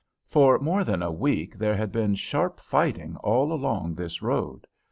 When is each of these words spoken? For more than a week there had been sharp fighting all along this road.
For 0.25 0.57
more 0.57 0.83
than 0.83 1.03
a 1.03 1.11
week 1.11 1.59
there 1.59 1.77
had 1.77 1.91
been 1.91 2.15
sharp 2.15 2.59
fighting 2.59 3.17
all 3.17 3.53
along 3.53 3.93
this 3.93 4.19
road. 4.19 4.65